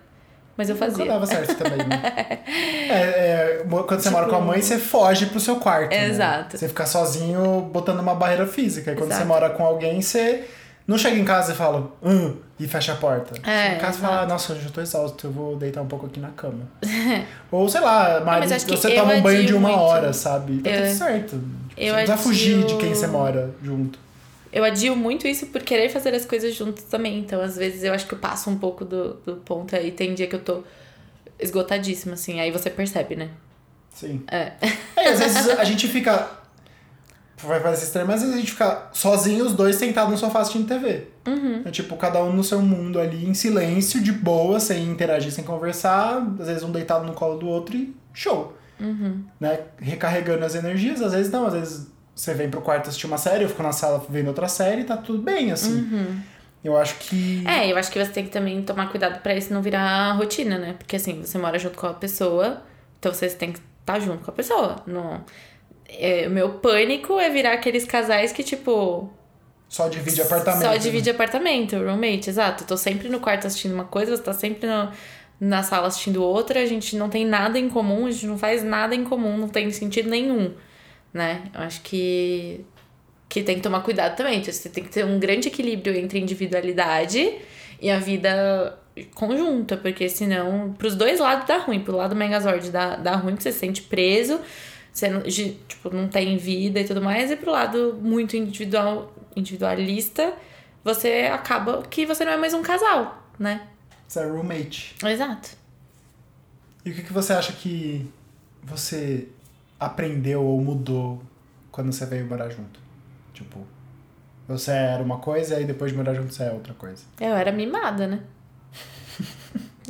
[0.59, 1.05] Mas eu Nunca fazia.
[1.05, 2.39] dava certo também, né?
[2.91, 5.91] É, é, quando você mora com a mãe, você foge pro seu quarto.
[5.91, 5.99] né?
[5.99, 6.57] Tipo, Exato.
[6.57, 8.91] Você fica sozinho botando uma barreira física.
[8.91, 9.21] E quando Exato.
[9.21, 10.43] você mora com alguém, você
[10.87, 13.35] não chega em casa e fala, hum, e fecha a porta.
[13.49, 15.85] É, chega em casa e fala, nossa, hoje eu tô exausto, eu vou deitar um
[15.87, 16.67] pouco aqui na cama.
[17.51, 19.81] Ou sei lá, Mari, você toma um banho de uma muito.
[19.81, 20.57] hora, sabe?
[20.61, 21.29] Tá Eu- tudo certo.
[21.29, 23.97] Tipo, você não precisa fugir de quem você mora junto.
[24.51, 27.19] Eu adio muito isso por querer fazer as coisas juntos também.
[27.19, 29.91] Então, às vezes, eu acho que eu passo um pouco do, do ponto aí.
[29.91, 30.63] Tem dia que eu tô
[31.39, 32.39] esgotadíssima, assim.
[32.39, 33.29] Aí você percebe, né?
[33.93, 34.23] Sim.
[34.31, 34.53] É.
[34.95, 36.39] É, às vezes a gente fica.
[37.41, 40.41] Vai parecer estranho, mas às vezes a gente fica sozinho, os dois sentados no sofá
[40.41, 41.07] assistindo TV.
[41.25, 41.61] Uhum.
[41.63, 45.45] É tipo, cada um no seu mundo ali, em silêncio, de boa, sem interagir, sem
[45.45, 46.21] conversar.
[46.37, 48.57] Às vezes um deitado no colo do outro e show.
[48.77, 49.23] Uhum.
[49.39, 49.59] Né?
[49.77, 51.87] Recarregando as energias, às vezes não, às vezes
[52.19, 54.97] você vem pro quarto assistir uma série, eu fico na sala vendo outra série tá
[54.97, 56.21] tudo bem, assim.
[56.61, 57.43] Eu acho que.
[57.47, 60.57] É, eu acho que você tem que também tomar cuidado pra isso não virar rotina,
[60.57, 60.75] né?
[60.77, 62.61] Porque, assim, você mora junto com a pessoa,
[62.99, 64.75] então você tem que estar junto com a pessoa.
[64.85, 65.23] Não...
[65.87, 69.09] É, o meu pânico é virar aqueles casais que, tipo,
[69.69, 70.61] Só divide apartamento.
[70.63, 70.77] Só né?
[70.77, 72.65] divide apartamento, roommate, exato.
[72.65, 74.91] Tô sempre no quarto assistindo uma coisa, você tá sempre no-
[75.39, 78.61] na sala assistindo outra, a gente não tem nada em comum, a gente não faz
[78.61, 80.53] nada em comum, não tem sentido nenhum,
[81.13, 81.49] né?
[81.53, 82.65] Eu acho que,
[83.27, 84.39] que tem que tomar cuidado também.
[84.39, 87.37] Então, Você tem que ter um grande equilíbrio entre individualidade
[87.81, 88.77] e a vida
[89.13, 91.79] conjunta, porque senão, pros dois lados dá ruim.
[91.79, 94.39] Pro lado Megazord dá, dá ruim, que você se sente preso,
[94.91, 100.33] você não, tipo, não tem vida e tudo mais, e pro lado muito individual, individualista,
[100.83, 103.67] você acaba que você não é mais um casal, né?
[104.07, 104.95] Você é roommate.
[105.05, 105.49] Exato.
[106.83, 108.09] E o que, que você acha que
[108.63, 109.27] você
[109.79, 111.21] aprendeu ou mudou
[111.71, 112.79] quando você veio morar junto?
[113.33, 113.59] Tipo,
[114.47, 117.03] você era uma coisa e depois de morar junto você é outra coisa.
[117.19, 118.21] Eu era mimada, né?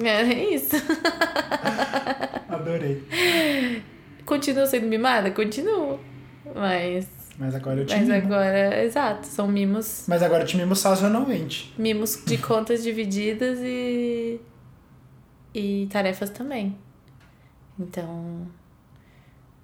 [0.02, 0.76] Era isso.
[2.48, 3.04] Adorei.
[4.26, 5.32] Continuo sendo mimada?
[5.32, 6.00] Continuo.
[6.56, 7.08] Mas.
[7.38, 8.18] Mas agora eu te Mas mimo.
[8.26, 10.04] agora, exato, são mimos.
[10.08, 11.74] Mas agora eu te mimo sazonalmente.
[11.78, 14.40] Mimos de contas divididas e.
[15.54, 16.78] e tarefas também.
[17.80, 18.46] Então.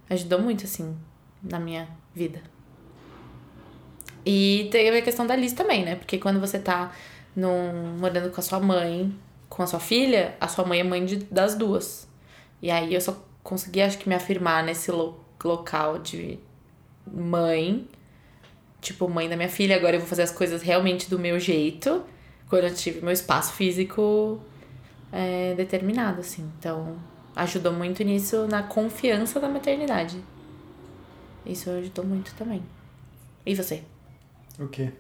[0.10, 0.96] Ajudou muito, assim,
[1.42, 2.42] na minha vida.
[4.26, 5.96] E tem a questão da Liz também, né?
[5.96, 6.92] Porque quando você tá
[7.36, 9.14] num, morando com a sua mãe,
[9.50, 12.08] com a sua filha, a sua mãe é mãe de, das duas.
[12.62, 16.40] E aí eu só consegui, acho que, me afirmar nesse lo- local de
[17.06, 17.88] mãe,
[18.82, 22.04] tipo, mãe da minha filha, agora eu vou fazer as coisas realmente do meu jeito,
[22.50, 24.42] quando eu tive meu espaço físico
[25.12, 26.52] é, determinado, assim.
[26.58, 26.98] Então,
[27.36, 30.24] ajudou muito nisso, na confiança da maternidade.
[31.46, 32.64] Isso ajudou muito também.
[33.46, 33.84] E você?
[34.60, 34.92] O quê?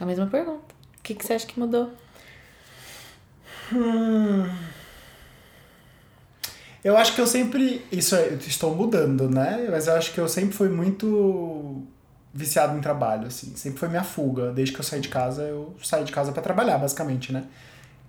[0.00, 0.74] A mesma pergunta.
[0.98, 1.90] O que, que você acha que mudou?
[3.72, 4.48] Hum.
[6.82, 7.84] Eu acho que eu sempre.
[7.92, 9.68] Isso é, eu estou mudando, né?
[9.70, 11.82] Mas eu acho que eu sempre fui muito
[12.32, 13.54] viciado em trabalho, assim.
[13.56, 14.52] Sempre foi minha fuga.
[14.52, 17.44] Desde que eu saí de casa, eu saí de casa para trabalhar, basicamente, né?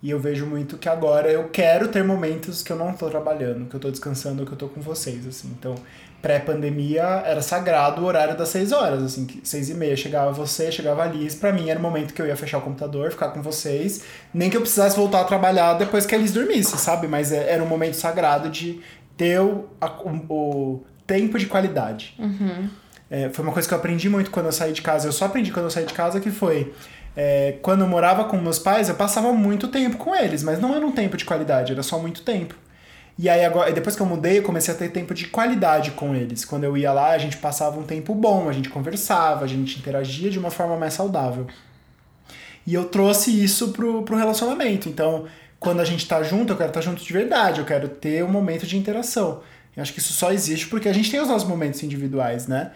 [0.03, 3.69] E eu vejo muito que agora eu quero ter momentos que eu não tô trabalhando,
[3.69, 5.49] que eu tô descansando, que eu tô com vocês, assim.
[5.59, 5.75] Então,
[6.21, 10.71] pré-pandemia era sagrado o horário das seis horas, assim, que seis e meia chegava você,
[10.71, 13.29] chegava a Liz, pra mim era o momento que eu ia fechar o computador, ficar
[13.29, 17.07] com vocês, nem que eu precisasse voltar a trabalhar depois que a Liz dormisse, sabe?
[17.07, 18.81] Mas é, era um momento sagrado de
[19.15, 19.67] ter o,
[20.27, 22.15] o tempo de qualidade.
[22.17, 22.69] Uhum.
[23.09, 25.25] É, foi uma coisa que eu aprendi muito quando eu saí de casa, eu só
[25.25, 26.73] aprendi quando eu saí de casa, que foi...
[27.15, 30.75] É, quando eu morava com meus pais, eu passava muito tempo com eles, mas não
[30.75, 32.55] era um tempo de qualidade, era só muito tempo.
[33.17, 36.15] E aí agora, depois que eu mudei, eu comecei a ter tempo de qualidade com
[36.15, 36.45] eles.
[36.45, 39.77] Quando eu ia lá, a gente passava um tempo bom, a gente conversava, a gente
[39.77, 41.45] interagia de uma forma mais saudável.
[42.65, 44.87] E eu trouxe isso pro, pro relacionamento.
[44.87, 45.25] Então,
[45.59, 48.23] quando a gente tá junto, eu quero estar tá junto de verdade, eu quero ter
[48.23, 49.41] um momento de interação.
[49.75, 52.71] Eu acho que isso só existe porque a gente tem os nossos momentos individuais, né?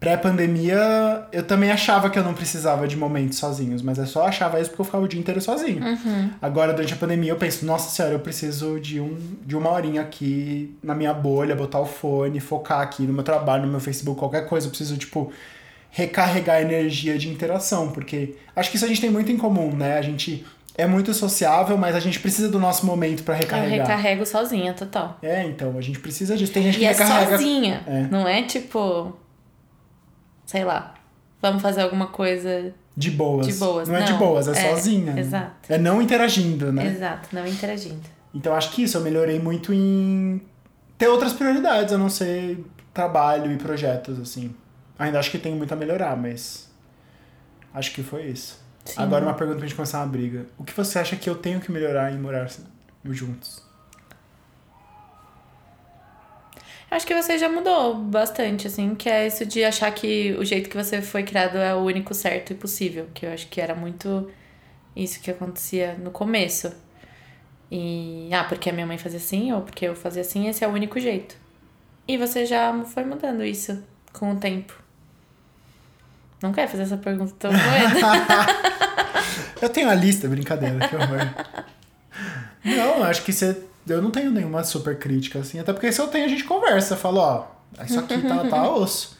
[0.00, 4.58] Pré-pandemia, eu também achava que eu não precisava de momentos sozinhos, mas eu só achava
[4.58, 5.84] isso porque eu ficava o dia inteiro sozinho.
[5.84, 6.30] Uhum.
[6.40, 10.00] Agora, durante a pandemia, eu penso, nossa senhora, eu preciso de, um, de uma horinha
[10.00, 14.18] aqui na minha bolha, botar o fone, focar aqui no meu trabalho, no meu Facebook,
[14.18, 14.66] qualquer coisa.
[14.66, 15.30] Eu preciso, tipo,
[15.90, 19.70] recarregar a energia de interação, porque acho que isso a gente tem muito em comum,
[19.76, 19.98] né?
[19.98, 20.46] A gente
[20.78, 23.74] é muito sociável, mas a gente precisa do nosso momento para recarregar.
[23.76, 25.18] Eu recarrego sozinha, total.
[25.22, 26.52] É, então, a gente precisa disso.
[26.52, 27.32] Tem gente E que é recarrega.
[27.32, 28.06] sozinha, É.
[28.10, 29.14] não é tipo...
[30.50, 30.94] Sei lá,
[31.40, 32.74] vamos fazer alguma coisa...
[32.96, 33.46] De boas.
[33.46, 34.18] De boas, Não é de não.
[34.18, 35.12] boas, é, É, sozinha.
[35.12, 35.20] né?
[35.20, 35.72] exato.
[35.72, 36.88] É não interagindo, né?
[36.88, 38.00] Exato, não interagindo.
[38.34, 40.42] Então acho que isso, eu melhorei muito em
[40.98, 44.52] ter outras prioridades, a não ser trabalho e projetos, assim.
[44.98, 46.68] Ainda acho que tem muito a melhorar, mas
[47.72, 48.58] acho que foi isso.
[48.84, 49.00] Sim.
[49.00, 50.46] Agora uma pergunta pra gente começar uma briga.
[50.58, 52.50] O que você acha que eu tenho que melhorar em morar
[53.04, 53.62] juntos?
[56.90, 60.68] Acho que você já mudou bastante, assim, que é isso de achar que o jeito
[60.68, 63.08] que você foi criado é o único certo e possível.
[63.14, 64.28] Que eu acho que era muito
[64.96, 66.72] isso que acontecia no começo.
[67.70, 70.68] E, ah, porque a minha mãe fazia assim, ou porque eu fazia assim, esse é
[70.68, 71.36] o único jeito.
[72.08, 73.80] E você já foi mudando isso
[74.12, 74.74] com o tempo.
[76.42, 78.80] Não quero fazer essa pergunta tão doida.
[79.60, 81.20] Eu tenho a lista, brincadeira, que horror.
[82.64, 83.62] não, acho que você.
[83.88, 85.58] Eu não tenho nenhuma super crítica, assim.
[85.58, 86.96] Até porque se eu tenho, a gente conversa.
[86.96, 87.20] Fala,
[87.78, 89.18] ó, isso aqui tá, tá osso.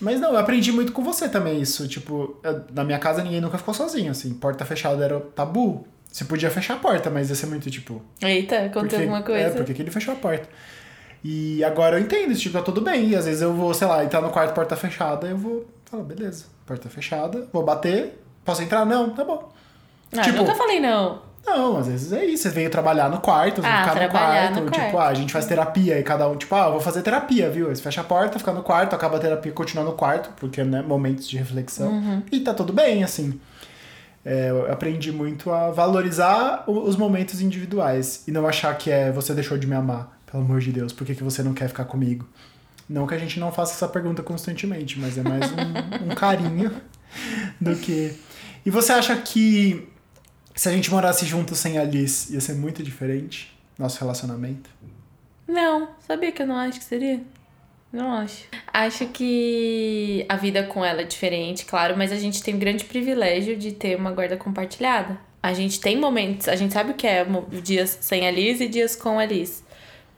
[0.00, 1.86] Mas não, eu aprendi muito com você também isso.
[1.88, 4.32] Tipo, eu- na minha casa ninguém nunca ficou sozinho, assim.
[4.34, 5.86] Porta fechada era tabu.
[6.10, 8.00] Você podia fechar a porta, mas ia ser muito tipo.
[8.22, 9.40] Eita, aconteceu alguma coisa.
[9.46, 10.48] É, porque que ele fechou a porta.
[11.22, 13.08] E agora eu entendo, isso, tipo, tá tudo bem.
[13.10, 16.04] E às vezes eu vou, sei lá, entrar no quarto, porta fechada, eu vou falar,
[16.04, 18.86] beleza, porta fechada, vou bater, posso entrar?
[18.86, 19.52] Não, tá bom.
[20.16, 21.20] Ah, tipo- nunca falei não.
[21.56, 22.44] Não, às vezes é isso.
[22.44, 24.60] Você veio trabalhar no quarto, Ah, ficar no quarto.
[24.60, 24.98] no tipo, quarto.
[24.98, 27.68] ah, a gente faz terapia e cada um, tipo, ah, eu vou fazer terapia, viu?
[27.68, 30.62] Aí você fecha a porta, fica no quarto, acaba a terapia, continua no quarto, porque,
[30.62, 31.88] né, momentos de reflexão.
[31.90, 32.22] Uhum.
[32.30, 33.40] E tá tudo bem, assim.
[34.24, 39.32] É, eu aprendi muito a valorizar os momentos individuais e não achar que é você
[39.32, 41.84] deixou de me amar, pelo amor de Deus, por que, que você não quer ficar
[41.86, 42.28] comigo?
[42.88, 46.72] Não que a gente não faça essa pergunta constantemente, mas é mais um, um carinho
[47.60, 48.14] do que.
[48.66, 49.88] E você acha que
[50.58, 54.68] se a gente morasse junto sem a Liz, ia ser muito diferente nosso relacionamento?
[55.46, 57.20] Não, sabia que eu não acho que seria?
[57.92, 58.44] Não acho.
[58.72, 62.84] Acho que a vida com ela é diferente, claro, mas a gente tem o grande
[62.84, 65.16] privilégio de ter uma guarda compartilhada.
[65.40, 67.24] A gente tem momentos, a gente sabe o que é
[67.62, 69.62] dias sem a Liz e dias com a Liz.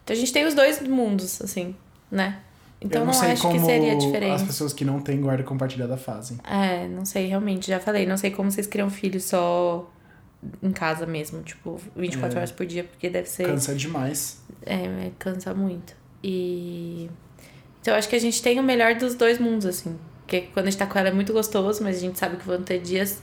[0.02, 1.76] Então a gente tem os dois mundos, assim,
[2.10, 2.38] né?
[2.80, 4.44] Então eu não, não, sei acho como que seria as diferente.
[4.46, 6.38] pessoas que não têm guarda compartilhada fazem.
[6.44, 8.06] É, não sei, realmente, já falei.
[8.06, 9.86] Não sei como vocês criam filhos só
[10.62, 12.38] em casa mesmo, tipo, 24 É.
[12.38, 13.44] horas por dia, porque deve ser.
[13.46, 14.40] Cansa demais.
[14.64, 15.94] É, é, cansa muito.
[16.22, 17.08] E.
[17.80, 19.98] Então eu acho que a gente tem o melhor dos dois mundos, assim.
[20.22, 22.46] Porque quando a gente tá com ela é muito gostoso, mas a gente sabe que
[22.46, 23.22] vão ter dias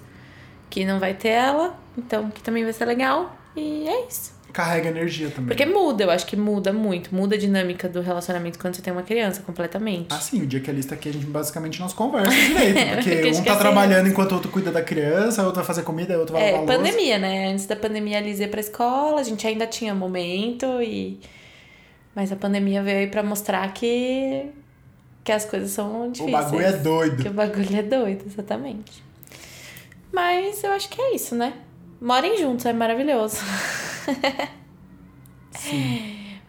[0.70, 3.37] que não vai ter ela, então que também vai ser legal.
[3.58, 4.38] E é isso.
[4.54, 5.48] Carrega energia também.
[5.56, 7.14] Porque muda, eu acho que muda muito.
[7.14, 10.08] Muda a dinâmica do relacionamento quando você tem uma criança, completamente.
[10.10, 12.78] Ah, sim, o dia que a lista aqui a gente basicamente não se conversa direito.
[12.80, 15.84] É, Porque um tá trabalhando enquanto o outro cuida da criança, o outro vai fazer
[15.84, 16.78] comida, o outro vai É, lavar a louça.
[16.92, 17.48] pandemia, né?
[17.52, 21.20] Antes da pandemia a Liz ia pra escola, a gente ainda tinha momento e.
[22.16, 24.46] Mas a pandemia veio aí pra mostrar que.
[25.24, 26.32] que as coisas são O difíceis.
[26.46, 27.24] bagulho é doido.
[27.24, 29.04] Que o bagulho é doido, exatamente.
[30.12, 31.54] Mas eu acho que é isso, né?
[32.00, 33.38] Morem juntos, é maravilhoso.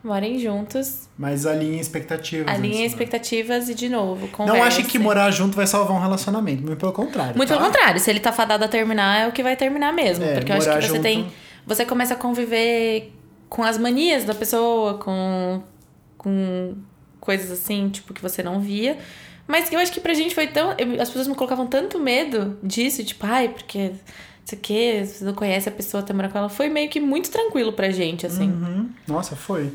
[0.02, 2.54] Morem juntos, Mas alinhem expectativas.
[2.54, 2.86] alinhem né?
[2.86, 4.62] expectativas e, de novo, Não conversem.
[4.62, 7.36] ache que morar junto vai salvar um relacionamento, muito pelo contrário.
[7.36, 7.56] Muito tá?
[7.56, 10.24] pelo contrário, se ele tá fadado a terminar, é o que vai terminar mesmo.
[10.24, 11.26] É, porque eu acho que você junto- tem.
[11.66, 13.12] Você começa a conviver
[13.48, 15.62] com as manias da pessoa, com.
[16.16, 16.76] com
[17.20, 18.96] coisas assim, tipo, que você não via.
[19.48, 20.72] Mas eu acho que pra gente foi tão.
[20.78, 23.88] eu- As pessoas me colocavam tanto medo disso, tipo, ai, porque.
[23.88, 26.48] Não sei o quê, você não conhece a pessoa, tá morando com ela.
[26.48, 28.50] Foi meio que muito tranquilo pra gente, assim.
[28.50, 28.88] Uhum.
[29.06, 29.72] Nossa, foi.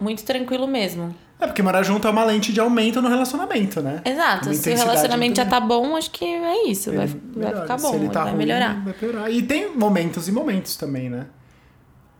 [0.00, 1.14] Muito tranquilo mesmo.
[1.40, 4.00] É porque morar junto é uma lente de aumento no relacionamento, né?
[4.04, 4.46] Exato.
[4.46, 6.90] Uma Se o relacionamento já tá bom, acho que é isso.
[6.92, 8.82] Vai, vai ficar Se bom, ele tá vai ruim, melhorar.
[8.82, 9.30] Vai piorar.
[9.30, 11.26] E tem momentos e momentos também, né?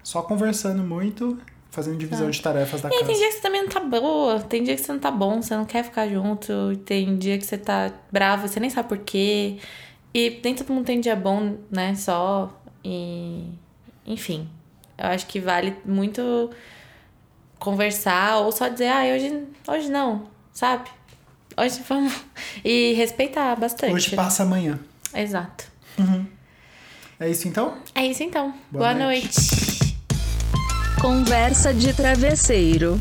[0.03, 1.39] Só conversando muito,
[1.71, 2.95] fazendo divisão de tarefas da Tá.
[2.95, 3.11] E casa.
[3.11, 5.41] tem dia que você também não tá boa, tem dia que você não tá bom,
[5.43, 8.99] você não quer ficar junto, tem dia que você tá bravo, você nem sabe por
[8.99, 9.59] quê.
[10.15, 12.51] E nem todo mundo tem dia bom, né, só.
[12.85, 13.45] E.
[14.07, 14.49] Enfim.
[14.97, 16.51] Eu acho que vale muito
[17.59, 20.89] conversar ou só dizer, ah, hoje, hoje não, sabe?
[21.57, 22.13] Hoje vamos.
[22.65, 23.93] E respeitar bastante.
[23.95, 24.79] Hoje passa amanhã.
[25.15, 25.67] Exato.
[27.21, 27.77] É isso então?
[27.95, 28.53] É isso então.
[28.71, 29.25] Boa Boa noite.
[29.27, 29.68] noite.
[31.01, 32.99] Conversa de travesseiro.